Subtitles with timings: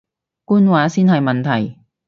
[0.45, 1.77] 官話先係問題